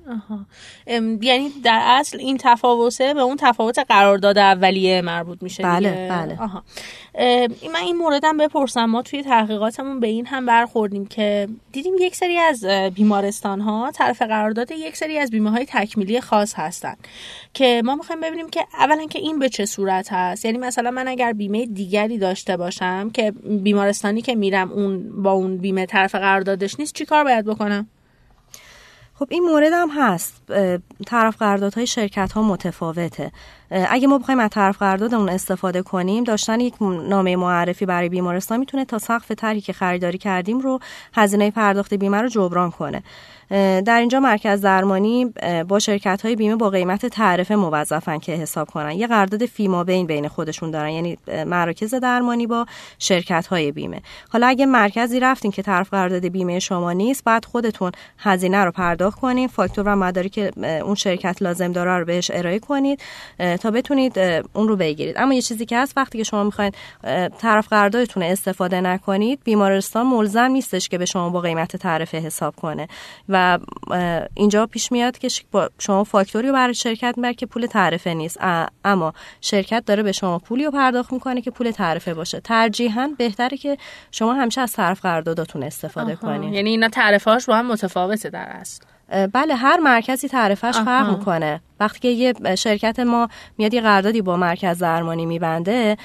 یعنی 1.22 1.50
در 1.63 1.81
اصل 1.86 2.19
این 2.19 2.38
تفاوته 2.41 3.13
به 3.13 3.22
اون 3.22 3.38
تفاوت 3.39 3.79
قرارداد 3.79 4.38
اولیه 4.38 5.01
مربوط 5.01 5.43
میشه 5.43 5.63
بله 5.63 5.89
دیگه. 5.89 6.07
بله. 6.10 6.41
آها. 6.41 6.63
من 7.74 7.79
این 7.84 7.98
موردم 7.98 8.38
بپرسم. 8.38 8.86
ما 8.86 9.01
توی 9.01 9.24
تحقیقاتمون 9.24 10.00
به 10.00 10.07
این 10.07 10.25
هم 10.25 10.45
برخوردیم 10.45 11.05
که 11.05 11.48
دیدیم 11.72 11.93
یک 12.00 12.15
سری 12.15 12.38
از 12.38 12.65
بیمارستان 12.95 13.62
ها 13.62 13.91
طرف 13.91 14.22
قرارداد 14.22 14.72
یک 14.72 14.98
سری 14.98 15.17
از 15.17 15.31
بیمه 15.31 15.51
های 15.51 15.65
تکمیلی 15.69 16.22
خاص 16.22 16.53
هستن 16.55 16.95
که 17.53 17.81
ما 17.86 17.95
می‌خوایم 17.95 18.22
ببینیم 18.22 18.50
که 18.50 18.65
اولا 18.74 19.05
که 19.05 19.19
این 19.19 19.39
به 19.39 19.50
چه 19.50 19.65
صورت 19.65 20.13
هست؟ 20.13 20.45
یعنی 20.45 20.57
مثلا 20.57 20.91
من 20.91 21.07
اگر 21.07 21.34
بیمه 21.34 21.65
دیگری 21.65 22.05
داشته 22.08 22.58
باشم 22.58 23.10
که 23.10 23.32
بیمارستانی 23.64 24.22
که 24.22 24.36
میرم 24.36 24.72
اون 24.72 25.22
با 25.24 25.32
اون 25.32 25.58
بیمه 25.58 25.86
طرف 25.86 26.16
قراردادش 26.16 26.80
نیست 26.80 26.94
چی 26.94 27.06
کار 27.06 27.24
باید 27.24 27.46
بکنم؟ 27.46 27.88
خب 29.14 29.28
این 29.30 29.44
مورد 29.44 29.72
هم 29.74 29.90
هست 29.90 30.42
طرف 31.06 31.38
قراردادهای 31.38 31.88
شرکت 31.88 32.32
ها 32.32 32.42
متفاوته. 32.44 33.32
اگه 33.72 34.07
ما 34.07 34.17
بخوایم 34.17 34.39
از 34.39 34.50
طرف 34.50 34.77
قراردادمون 34.77 35.29
استفاده 35.29 35.81
کنیم 35.81 36.24
داشتن 36.24 36.60
یک 36.60 36.74
نامه 36.81 37.36
معرفی 37.36 37.86
برای 37.86 38.10
بیمارستان 38.10 38.60
می‌تونه 38.60 38.86
تا 38.86 39.00
سقف 39.00 39.31
طرحی 39.31 39.62
که 39.62 39.74
خریداری 39.74 40.17
کردیم 40.17 40.60
رو 40.60 40.79
هزینه 41.13 41.51
پرداخت 41.51 41.93
بیمه 41.93 42.22
رو 42.22 42.27
جبران 42.27 42.72
کنه. 42.72 43.03
در 43.86 44.00
اینجا 44.00 44.19
مرکز 44.19 44.62
درمانی 44.62 45.34
با 45.67 45.79
شرکت 45.79 46.22
های 46.22 46.36
بیمه 46.36 46.55
با 46.55 46.69
قیمت 46.69 47.05
تعرفه 47.05 47.55
موظفن 47.55 48.17
که 48.17 48.31
حساب 48.31 48.69
کنن. 48.69 48.91
یه 48.91 49.07
قرارداد 49.07 49.45
فیما 49.45 49.84
بین 49.84 50.07
بین 50.07 50.27
خودشون 50.27 50.72
دارن 50.72 50.89
یعنی 50.89 51.17
مراکز 51.45 51.93
درمانی 51.93 52.48
با 52.48 52.65
شرکت 53.00 53.48
های 53.48 53.72
بیمه. 53.72 54.01
حالا 54.29 54.48
اگه 54.48 54.65
مرکزی 54.65 55.19
رفتین 55.19 55.51
که 55.51 55.62
طرف 55.62 55.89
قرارداد 55.89 56.25
بیمه 56.25 56.60
شما 56.60 56.91
نیست 56.91 57.24
بعد 57.24 57.45
خودتون 57.45 57.91
هزینه 58.19 58.63
رو 58.63 58.72
پرداخت 58.72 59.19
کنین 59.19 59.48
فاکتور 59.48 59.88
و 59.88 59.95
مداری 59.95 60.29
که 60.29 60.51
اون 60.84 60.95
شرکت 60.95 61.41
لازم 61.41 61.72
داره 61.72 61.98
رو 61.98 62.05
بهش 62.05 62.31
ارائه 62.34 62.60
کنید. 62.60 63.01
تا 63.58 63.72
بتونید 63.72 64.20
اون 64.54 64.68
رو 64.68 64.76
بگیرید. 64.76 65.16
اما 65.18 65.34
یه 65.34 65.42
چیزی 65.42 65.66
که 65.66 65.78
هست 65.78 65.94
وقتی 65.98 66.18
که 66.18 66.24
شما 66.24 66.44
می‌خواین 66.44 66.72
طرف 67.38 67.68
قراردادتون 67.68 68.24
استفاده 68.24 68.82
نکنید 68.82 69.40
بیمارستان 69.44 70.08
ملزم 70.08 70.40
نیستش 70.40 70.90
که 70.90 70.98
به 70.98 71.06
شما 71.06 71.30
با 71.30 71.42
قیمت 71.42 71.76
تعرفه 71.76 72.18
حساب 72.18 72.56
کنه. 72.56 72.88
و 73.30 73.60
اینجا 74.34 74.66
پیش 74.66 74.92
میاد 74.92 75.18
که 75.18 75.28
شما 75.80 76.04
فاکتوری 76.04 76.48
رو 76.48 76.54
برای 76.54 76.74
شرکت 76.74 77.14
میبر 77.18 77.34
که 77.34 77.46
پول 77.46 77.66
تعرفه 77.66 78.14
نیست. 78.14 78.38
اما 78.86 79.14
شرکت 79.42 79.84
داره 79.86 80.04
به 80.04 80.12
شما 80.12 80.40
پولی 80.40 80.66
رو 80.66 80.72
پرداخت 80.72 81.14
می‌کنه 81.14 81.42
که 81.42 81.52
پول 81.52 81.72
تعرفه 81.72 82.14
باشه. 82.14 82.40
ترجیحاً 82.40 83.12
بهتره 83.18 83.58
که 83.58 83.78
شما 84.12 84.34
همیشه 84.34 84.62
از 84.62 84.74
طرف 84.74 85.02
قراردادتون 85.02 85.64
استفاده 85.64 86.16
کنید. 86.16 86.54
یعنی 86.54 86.70
اینا 86.70 86.90
تعرفه 86.90 87.32
هاش 87.32 87.46
با 87.46 87.56
هم 87.56 87.66
متفاوته 87.72 88.30
در 88.30 88.46
اصل. 88.50 88.84
بله 89.34 89.56
هر 89.56 89.78
مرکزی 89.78 90.28
تعرفش 90.28 90.78
فرق 90.78 91.18
می‌کنه. 91.18 91.62
وقتی 91.80 92.00
که 92.00 92.08
یه 92.08 92.56
شرکت 92.56 93.00
ما 93.00 93.30
میاد 93.58 93.74
یه 93.74 93.82
قراردادی 93.82 94.22
با 94.22 94.38
مرکز 94.38 94.80
درمانی 94.80 95.26
میبنده 95.26 95.98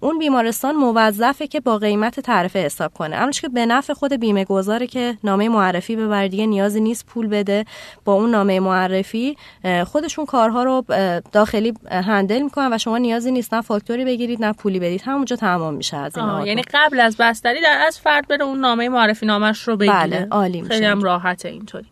اون 0.00 0.18
بیمارستان 0.18 0.74
موظفه 0.74 1.46
که 1.46 1.60
با 1.60 1.78
قیمت 1.78 2.20
تعرفه 2.20 2.58
حساب 2.58 2.94
کنه. 2.94 3.16
اما 3.16 3.30
که 3.30 3.48
به 3.48 3.66
نفع 3.66 3.92
خود 3.92 4.12
بیمه 4.12 4.44
گذاره 4.44 4.86
که 4.86 5.18
نامه 5.24 5.48
معرفی 5.48 5.96
ببره 5.96 6.28
دیگه 6.28 6.46
نیازی 6.46 6.80
نیست 6.80 7.06
پول 7.06 7.26
بده 7.26 7.64
با 8.04 8.12
اون 8.12 8.30
نامه 8.30 8.60
معرفی 8.60 9.36
خودشون 9.86 10.26
کارها 10.26 10.62
رو 10.62 10.84
داخلی 11.32 11.74
هندل 11.90 12.42
می‌کنن 12.42 12.72
و 12.72 12.78
شما 12.78 12.98
نیازی 12.98 13.30
نیست 13.30 13.54
نه 13.54 13.60
فاکتوری 13.60 14.04
بگیرید 14.04 14.44
نه 14.44 14.52
پولی 14.52 14.80
بدید. 14.80 15.02
همونجا 15.04 15.36
تمام 15.36 15.74
میشه 15.74 15.96
از 15.96 16.18
این 16.18 16.46
یعنی 16.46 16.62
قبل 16.74 17.00
از 17.00 17.16
بستری 17.16 17.60
در 17.60 17.84
از 17.86 18.00
فرد 18.00 18.28
بره 18.28 18.44
اون 18.44 18.60
نامه 18.60 18.88
معرفی 18.88 19.26
نامش 19.26 19.68
رو 19.68 19.76
بگیره. 19.76 19.98
بله 19.98 20.28
عالی 20.30 20.60
میشه. 20.60 20.74
خیلی 20.74 20.86
هم 20.86 21.02
راحته 21.02 21.48
اینطوری. 21.48 21.86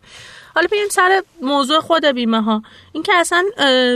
حالا 0.55 0.67
بیایم 0.71 0.89
سر 0.89 1.23
موضوع 1.41 1.79
خود 1.79 2.05
بیمه 2.05 2.41
ها 2.41 2.63
اینکه 2.91 3.13
اصلا 3.15 3.43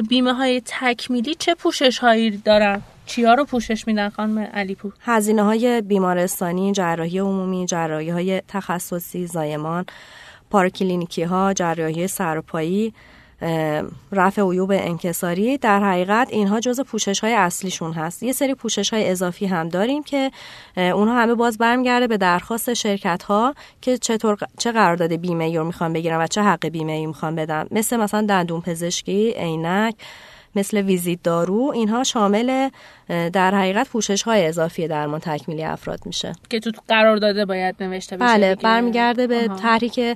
بیمه 0.09 0.33
های 0.33 0.61
تکمیلی 0.65 1.35
چه 1.35 1.55
پوشش 1.55 1.99
هایی 1.99 2.37
دارن؟ 2.37 2.81
چیا 3.05 3.33
رو 3.33 3.45
پوشش 3.45 3.87
میدن 3.87 4.09
خانم 4.09 4.39
علیپور؟ 4.39 4.93
هزینه 5.01 5.43
های 5.43 5.81
بیمارستانی 5.81 6.71
جراحی 6.71 7.19
عمومی 7.19 7.65
جراحی 7.65 8.09
های 8.09 8.41
تخصصی 8.47 9.27
زایمان 9.27 9.85
پارکلینیکی 10.49 11.23
ها 11.23 11.53
جراحی 11.53 12.07
سرپایی 12.07 12.93
رفع 14.11 14.41
عیوب 14.41 14.71
انکساری 14.71 15.57
در 15.57 15.83
حقیقت 15.83 16.27
اینها 16.31 16.59
جز 16.59 16.81
پوشش 16.81 17.19
های 17.19 17.33
اصلیشون 17.33 17.93
هست. 17.93 18.23
یه 18.23 18.31
سری 18.31 18.53
پوشش 18.53 18.93
های 18.93 19.09
اضافی 19.09 19.45
هم 19.45 19.69
داریم 19.69 20.03
که 20.03 20.31
اونها 20.77 21.15
همه 21.15 21.35
باز 21.35 21.57
برمیگرده 21.57 22.07
به 22.07 22.17
درخواست 22.17 22.73
شرکت 22.73 23.23
ها 23.23 23.55
که 23.81 23.97
چطور 23.97 24.37
چه 24.57 24.71
قرارداد 24.71 25.13
بیمه 25.13 25.57
رو 25.57 25.63
می‌خوان 25.63 25.93
بگیرن 25.93 26.21
و 26.21 26.27
چه 26.27 26.41
حق 26.41 26.67
بیمه 26.67 26.91
ای 26.91 27.05
می‌خوان 27.05 27.35
بدن. 27.35 27.67
مثل 27.71 27.97
مثلا 27.97 28.21
دندون 28.21 28.61
پزشکی 28.61 29.31
عینک 29.31 29.95
مثل 30.55 30.77
ویزیت 30.77 31.23
دارو 31.23 31.71
اینها 31.75 32.03
شامل 32.03 32.69
در 33.33 33.55
حقیقت 33.55 33.89
پوشش 33.89 34.23
های 34.23 34.45
اضافی 34.45 34.87
درمان 34.87 35.19
تکمیلی 35.19 35.63
افراد 35.63 35.99
میشه. 36.05 36.33
که 36.49 36.59
تو 36.59 36.71
قرار 36.87 37.17
داده 37.17 37.45
باید 37.45 37.75
نوشته 37.79 38.17
بشه 38.17 38.25
بله 38.25 38.55
برمیگرده 38.55 39.27
به 39.27 39.49
که 39.89 40.15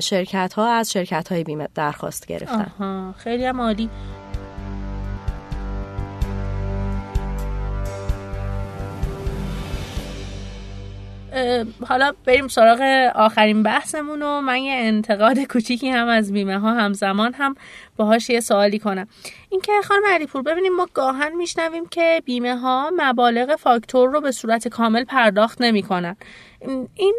شرکت 0.00 0.52
ها 0.52 0.72
از 0.72 0.92
شرکت 0.92 1.32
های 1.32 1.44
بیمه 1.44 1.68
درخواست 1.74 2.26
گرفتن. 2.26 2.72
آها. 2.80 3.14
خیلی 3.18 3.44
هم 3.44 3.60
عالی. 3.60 3.90
حالا 11.88 12.12
بریم 12.26 12.48
سراغ 12.48 13.10
آخرین 13.14 13.62
بحثمون 13.62 14.22
و 14.22 14.40
من 14.40 14.58
یه 14.58 14.74
انتقاد 14.74 15.38
کوچیکی 15.38 15.90
هم 15.90 16.08
از 16.08 16.32
بیمه 16.32 16.58
ها 16.58 16.74
همزمان 16.74 17.34
هم 17.34 17.54
باهاش 17.96 18.30
یه 18.30 18.40
سوالی 18.40 18.78
کنم. 18.78 19.08
اینکه 19.50 19.72
خانم 19.84 20.02
علیپور 20.10 20.42
ببینیم 20.42 20.76
ما 20.76 20.88
گاهن 20.94 21.36
میشنویم 21.36 21.86
که 21.86 22.22
بیمه 22.24 22.56
ها 22.56 22.90
مبالغ 22.96 23.56
فاکتور 23.56 24.12
رو 24.12 24.20
به 24.20 24.32
صورت 24.32 24.68
کامل 24.68 25.04
پرداخت 25.04 25.60
نمی‌کنن. 25.60 26.16
این 26.94 27.14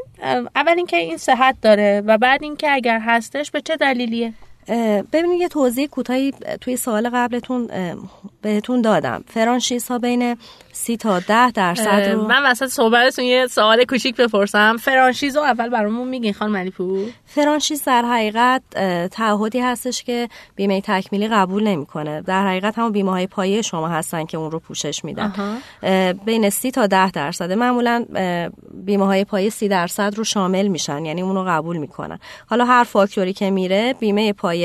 اول 0.55 0.73
اینکه 0.77 0.97
این 0.97 1.17
صحت 1.17 1.55
داره 1.61 2.03
و 2.05 2.17
بعد 2.17 2.43
اینکه 2.43 2.71
اگر 2.71 2.99
هستش 2.99 3.51
به 3.51 3.61
چه 3.61 3.75
دلیلیه؟ 3.75 4.33
ببینید 5.13 5.41
یه 5.41 5.47
توضیح 5.47 5.87
کوتاهی 5.87 6.33
توی 6.61 6.77
سوال 6.77 7.09
قبلتون 7.13 7.69
بهتون 8.41 8.81
دادم. 8.81 9.23
فرانشیز 9.27 9.87
ها 9.87 9.99
بین 9.99 10.37
سی 10.71 10.97
تا 10.97 11.19
ده 11.19 11.51
درصد 11.51 12.09
رو 12.13 12.27
من 12.27 12.51
وسط 12.51 12.67
صحبتتون 12.67 13.25
یه 13.25 13.47
سوال 13.47 13.83
کوچیک 13.83 14.15
بپرسم. 14.15 14.77
فرانشیز 14.77 15.35
رو 15.35 15.41
اول 15.41 15.69
برامون 15.69 16.07
میگین 16.07 16.33
خانم 16.33 16.57
علیپور 16.57 17.05
فرانشیز 17.25 17.83
در 17.83 18.05
حقیقت 18.05 18.61
تعهدی 19.11 19.59
هستش 19.59 20.03
که 20.03 20.29
بیمه 20.55 20.81
تکمیلی 20.81 21.27
قبول 21.27 21.63
نمی‌کنه. 21.63 22.21
در 22.21 22.47
حقیقت 22.47 22.77
همون 22.79 22.91
بیمه 22.91 23.11
های 23.11 23.27
پایه 23.27 23.61
شما 23.61 23.87
هستن 23.87 24.25
که 24.25 24.37
اون 24.37 24.51
رو 24.51 24.59
پوشش 24.59 25.05
میدن. 25.05 25.33
بین 26.25 26.49
سی 26.49 26.71
تا 26.71 26.87
ده 26.87 27.11
درصد 27.11 27.51
معمولا 27.51 28.05
بیمه 28.73 29.05
های 29.05 29.25
پایه 29.25 29.49
سی 29.49 29.67
درصد 29.67 30.15
رو 30.15 30.23
شامل 30.23 30.67
میشن 30.67 31.05
یعنی 31.05 31.21
اون 31.21 31.35
رو 31.35 31.43
قبول 31.47 31.77
می‌کنن. 31.77 32.19
حالا 32.49 32.65
هر 32.65 32.83
فاکتوری 32.83 33.33
که 33.33 33.51
میره 33.51 33.95
بیمه 33.99 34.33
پایه 34.33 34.56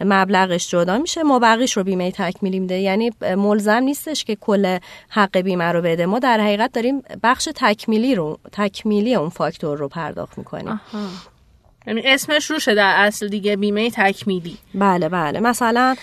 مبلغش 0.00 0.68
جدا 0.70 0.98
میشه. 0.98 1.22
ما 1.22 1.38
بقیش 1.38 1.76
رو 1.76 1.84
بیمه 1.84 2.10
تکمیلی 2.10 2.58
میده 2.58 2.78
یعنی 2.78 3.12
ملزم 3.20 3.72
نیستش 3.72 4.24
که 4.24 4.36
کل 4.36 4.78
حق 5.08 5.38
بیمه 5.38 5.64
رو 5.64 5.82
بده. 5.82 6.06
ما 6.06 6.18
در 6.18 6.40
حقیقت 6.40 6.72
داریم 6.72 7.02
بخش 7.22 7.48
تکمیلی 7.54 8.14
رو 8.14 8.38
تکمیلی 8.52 9.14
اون 9.14 9.28
فاکتور 9.28 9.78
رو 9.78 9.88
پرداخت 9.88 10.38
می‌کنیم. 10.38 10.80
یعنی 11.86 12.02
اسمش 12.04 12.50
روشه 12.50 12.74
در 12.74 12.94
اصل 12.96 13.28
دیگه 13.28 13.56
بیمه 13.56 13.90
تکمیلی. 13.90 14.58
بله 14.74 15.08
بله. 15.08 15.40
مثلا 15.40 15.96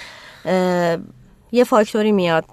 یه 1.51 1.63
فاکتوری 1.63 2.11
میاد 2.11 2.45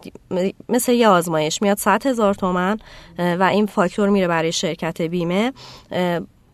مثل 0.69 0.93
یه 0.93 1.09
آزمایش 1.09 1.63
میاد 1.63 1.79
100 1.79 2.07
هزار 2.07 2.35
تومن 2.35 2.79
و 3.19 3.43
این 3.43 3.67
فاکتور 3.67 4.09
میره 4.09 4.29
برای 4.29 4.53
شرکت 4.53 5.03
بیمه. 5.03 5.53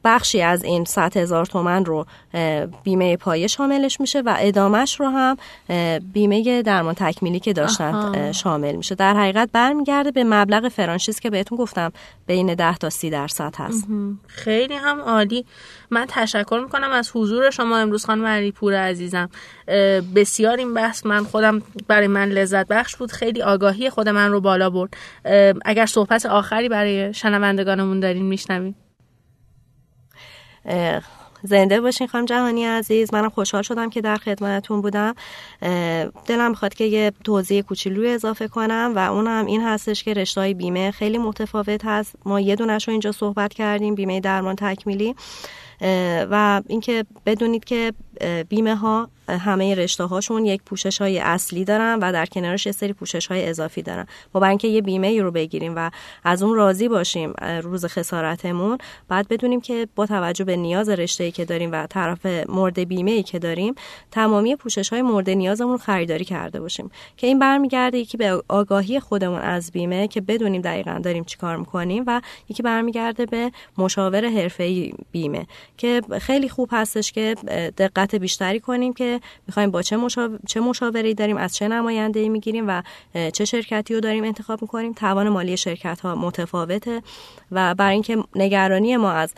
بخشی 0.05 0.43
از 0.43 0.65
این 0.65 0.85
100 0.85 1.17
هزار 1.17 1.47
تومن 1.47 1.85
رو 1.85 2.07
بیمه 2.83 3.17
پایه 3.17 3.47
شاملش 3.47 4.01
میشه 4.01 4.21
و 4.21 4.37
ادامش 4.39 5.01
رو 5.01 5.09
هم 5.09 5.37
بیمه 6.13 6.63
درمان 6.63 6.95
تکمیلی 6.95 7.41
که 7.41 7.53
داشتن 7.53 8.33
شامل 8.33 8.77
میشه. 8.77 8.95
در 8.95 9.15
حقیقت 9.15 9.49
برمیگرده 9.53 10.11
به 10.11 10.25
مبلغ 10.25 10.69
فرانشیز 10.69 11.21
که 11.21 11.31
بهتون 11.31 11.59
گفتم 11.59 11.93
بین 12.27 12.55
10 12.55 12.77
تا 12.77 12.91
30 12.91 13.11
درصد 13.11 13.55
هست. 13.59 13.87
خیلی 14.27 14.75
هم 14.75 15.01
عالی. 15.01 15.45
من 15.91 16.07
تشکر 16.09 16.61
می‌کنم 16.63 16.91
از 16.93 17.11
حضور 17.15 17.51
شما 17.51 17.79
امروز 17.79 18.05
خانم 18.05 18.27
علی 18.27 18.53
پور 18.53 18.75
عزیزم 18.75 19.29
بسیار 20.15 20.57
این 20.57 20.75
بحث 20.75 21.07
من 21.07 21.25
خودم 21.25 21.63
برای 21.89 22.07
من 22.07 22.29
لذت 22.29 22.69
بخش 22.69 22.97
بود. 22.97 23.13
خیلی 23.13 23.43
آگاهی 23.43 23.91
خود 23.91 24.09
من 24.09 24.31
رو 24.31 24.41
بالا 24.41 24.71
برد. 24.71 24.97
اگر 25.65 25.87
صحبت 25.87 26.27
آخری 26.27 26.69
برای 26.69 27.15
شنوندگانمون 27.15 28.01
دارین 28.01 28.25
میشنویم 28.25 28.77
زنده 31.43 31.81
باشین 31.81 32.07
خانم 32.07 32.25
جهانی 32.25 32.65
عزیز. 32.65 33.15
منم 33.15 33.29
خوشحال 33.29 33.63
شدم 33.63 33.91
که 33.91 34.01
در 34.01 34.17
خدمتتون 34.17 34.81
بودم. 34.81 35.15
دلم 36.27 36.51
می‌خواد 36.51 36.75
که 36.75 36.85
یه 36.85 37.13
توضیح 37.25 37.63
کوچولو 37.63 38.09
اضافه 38.09 38.49
کنم 38.49 38.93
و 38.97 38.99
اونم 39.13 39.47
این 39.47 39.63
هستش 39.63 40.05
که 40.05 40.15
رشته 40.15 40.55
بیمه 40.55 40.91
خیلی 40.91 41.19
متفاوت 41.19 41.85
هست. 41.85 42.15
ما 42.25 42.41
یه 42.41 42.57
دونش 42.57 42.89
رو 42.89 42.93
اینجا 42.93 43.13
صحبت 43.13 43.55
کردیم 43.55 43.95
بیمه 43.95 44.21
درمان 44.21 44.57
تکمیلی. 44.57 45.15
و 46.31 46.63
اینکه 46.67 47.05
بدونید 47.27 47.65
که 47.65 47.93
بیمه 48.49 48.77
ها 48.77 49.09
همه 49.29 49.75
رشته 49.75 50.05
هاشون 50.05 50.45
یک 50.45 50.63
پوشش 50.63 51.01
های 51.01 51.19
اصلی 51.19 51.65
دارن 51.65 51.99
و 52.03 52.13
در 52.13 52.27
کنارش 52.27 52.67
یه 52.67 52.73
سری 52.73 52.93
پوشش 52.93 53.27
های 53.27 53.49
اضافی 53.49 53.83
دارن. 53.83 54.07
با 54.33 54.47
اینکه 54.47 54.69
یه 54.69 54.83
بیمه 54.83 55.23
رو 55.23 55.31
بگیریم 55.31 55.73
و 55.77 55.91
از 56.25 56.43
اون 56.43 56.55
راضی 56.55 56.89
باشیم 56.89 57.33
روز 57.63 57.85
خسارتمون 57.85 58.79
بعد 59.09 59.29
بدونیم 59.29 59.61
که 59.61 59.89
با 59.95 60.07
توجه 60.07 60.45
به 60.45 60.57
نیاز 60.57 60.89
رشته 60.89 61.25
ای 61.25 61.31
که 61.31 61.45
داریم 61.45 61.73
و 61.73 61.87
طرف 61.87 62.27
مورد 62.49 62.81
بیمه 62.81 63.11
ای 63.11 63.23
که 63.23 63.39
داریم 63.39 63.75
تمامی 64.11 64.57
پوشش 64.57 64.89
های 64.89 65.03
مورد 65.03 65.31
نیازمون 65.31 65.73
رو 65.73 65.79
خریداری 65.79 66.25
کرده 66.25 66.61
باشیم. 66.61 66.91
که 67.17 67.27
این 67.27 67.39
برمیگرده 67.39 67.99
یکی 67.99 68.17
به 68.17 68.43
آگاهی 68.49 69.01
خودمون 69.01 69.41
از 69.41 69.73
بیمه 69.73 70.09
که 70.09 70.21
بدونیم 70.21 70.63
دقیقا 70.63 71.01
داریم 71.05 71.25
چیکار 71.25 71.57
می‌کنیم 71.57 72.05
و 72.07 72.21
یکی 72.49 72.63
برمیگرده 72.63 73.27
به 73.27 73.53
مشاور 73.79 74.29
حرفه‌ای 74.29 74.93
بیمه 75.13 75.47
که 75.77 76.03
خیلی 76.21 76.49
خوب 76.49 76.69
هستش 76.73 77.13
که 77.13 77.35
دقت 77.79 78.15
بیشتری 78.15 78.61
کنیم 78.61 78.93
که 78.93 79.14
می‌خوایم 79.47 79.71
با 79.71 79.83
چه, 79.83 79.97
مشاور... 79.97 80.39
چه 80.47 80.61
مشاوری 80.61 81.15
داریم 81.15 81.37
از 81.37 81.55
چه 81.55 81.69
نماینده 81.69 82.21
ای 82.21 82.29
می‌گیریم 82.29 82.69
و 82.69 82.83
چه 83.31 83.45
شرکتی 83.45 83.95
رو 83.95 84.01
داریم 84.01 84.25
انتخاب 84.25 84.63
می‌کنیم. 84.63 84.93
توان 84.93 85.29
مالی 85.29 85.57
شرکت 85.57 86.01
ها 86.01 86.15
متفاوته 86.15 87.03
و 87.53 87.75
برای 87.75 87.93
اینکه 87.93 88.25
نگرانی 88.37 88.97
ما 88.97 89.13
از 89.13 89.35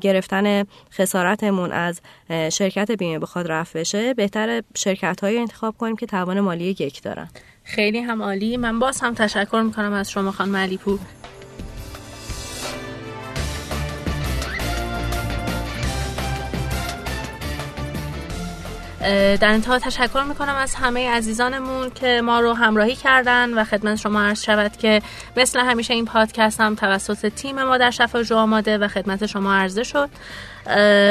گرفتن 0.00 0.64
خسارتمون 0.92 1.72
از 1.72 2.00
شرکت 2.30 2.90
بیمه 2.90 3.18
بخواد 3.18 3.50
رفع 3.50 3.80
بشه 3.80 4.14
بهتر 4.14 4.62
شرکت 4.74 5.20
هایی 5.20 5.38
انتخاب 5.38 5.76
کنیم 5.78 5.96
که 5.96 6.06
توان 6.06 6.40
مالی 6.40 6.64
یک 6.64 7.02
دارن. 7.02 7.28
خیلی 7.64 7.98
هم 7.98 8.22
عالی. 8.22 8.56
من 8.56 8.78
باز 8.78 9.00
هم 9.00 9.14
تشکر 9.14 9.62
می‌کنم 9.62 9.92
از 9.92 10.10
شما 10.10 10.30
خانم 10.30 10.56
علیپور. 10.56 10.98
در 19.40 19.48
انتها 19.48 19.78
تشکر 19.78 20.22
می‌کنم 20.22 20.54
از 20.54 20.74
همه 20.74 21.10
عزیزانمون 21.10 21.90
که 21.90 22.20
ما 22.24 22.40
رو 22.40 22.52
همراهی 22.52 22.94
کردن 22.94 23.54
و 23.54 23.64
خدمت 23.64 23.96
شما 23.96 24.22
عرض 24.22 24.42
شود 24.42 24.76
که 24.76 25.02
مثل 25.36 25.60
همیشه 25.60 25.94
این 25.94 26.04
پادکست 26.04 26.60
هم 26.60 26.74
توسط 26.74 27.26
تیم 27.26 27.62
ما 27.62 27.78
در 27.78 27.90
شفاجو 27.90 28.36
آماده 28.36 28.78
و 28.78 28.88
خدمت 28.88 29.26
شما 29.26 29.54
عرضه 29.54 29.82
شد. 29.82 30.08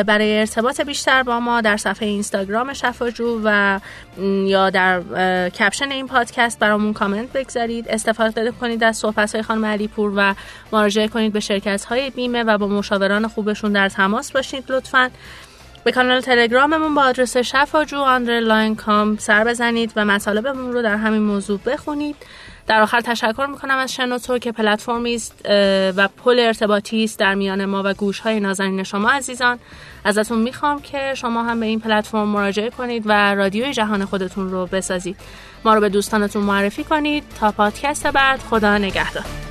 برای 0.08 0.40
ارتباط 0.40 0.82
بیشتر 0.82 1.24
با 1.24 1.40
ما 1.40 1.62
در 1.62 1.78
صفحه 1.78 2.08
اینستاگرام 2.08 2.74
شفاجو 2.74 3.42
و 3.44 3.80
یا 4.46 4.70
در 4.70 5.02
کپشن 5.50 5.92
این 5.92 6.08
پادکست 6.08 6.60
برامون 6.60 6.94
کامنت 6.94 7.34
بگذارید. 7.34 7.90
استفاده 7.90 8.52
کنید 8.52 8.84
از 8.84 8.98
صحبت 8.98 9.36
های 9.36 9.44
خانم 9.44 9.66
علی 9.66 9.88
پور 9.88 10.14
و 10.16 10.36
مراجعه 10.72 11.08
کنید 11.08 11.34
به 11.34 11.40
شرکت 11.40 11.86
های 11.86 12.10
بیمه 12.10 12.44
و 12.44 12.58
با 12.58 12.68
مشاوران 12.68 13.28
خوبشون 13.28 13.72
در 13.72 13.90
تماس 13.90 14.32
باشید 14.32 14.72
لطفاً. 14.72 15.10
به 15.84 15.92
کانال 15.92 16.22
تلگراممون 16.22 16.96
با 16.96 17.04
آدرس 17.04 17.38
شفاجو 17.38 17.98
underline 17.98 18.76
com 18.76 19.18
سر 19.18 19.44
بزنید 19.44 19.94
و 19.96 20.06
مطالبمون 20.06 20.74
رو 20.74 20.82
در 20.82 20.96
همین 20.96 21.22
موضوع 21.22 21.60
بخونید. 21.66 22.16
در 22.68 22.82
آخر 22.82 23.02
تشکر 23.02 23.46
می‌کنم 23.46 23.78
از 23.78 23.94
شنوتو 23.94 24.38
که 24.38 24.52
پلتفرمی 24.52 25.16
است 25.16 25.42
و 25.98 26.08
پل 26.08 26.40
ارتباطی 26.40 27.04
است 27.04 27.20
در 27.20 27.36
میان 27.36 27.66
ما 27.66 27.82
و 27.86 27.94
گوش 27.94 28.20
های 28.20 28.40
نازنین 28.40 28.84
شما 28.84 29.10
عزیزان. 29.10 29.60
ازتون 30.06 30.40
می‌خوام 30.40 30.82
که 30.82 31.14
شما 31.16 31.44
هم 31.44 31.60
به 31.60 31.66
این 31.66 31.80
پلتفرم 31.80 32.28
مراجعه 32.28 32.70
کنید 32.70 33.04
و 33.06 33.36
رادیوی 33.36 33.74
جهان 33.74 34.06
خودتون 34.06 34.52
رو 34.52 34.66
بسازید. 34.66 35.18
ما 35.66 35.74
رو 35.74 35.82
به 35.82 35.90
دوستانتون 35.90 36.44
معرفی 36.44 36.84
کنید. 36.84 37.24
تا 37.40 37.52
پادکست 37.52 38.08
بعد 38.08 38.40
خدا 38.40 38.78
نگهدار. 38.78 39.51